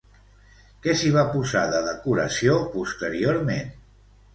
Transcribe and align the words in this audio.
Què 0.85 0.95
s'hi 1.01 1.11
va 1.17 1.27
posar 1.37 1.63
de 1.75 1.85
decoració 1.91 2.59
posteriorment? 2.77 3.75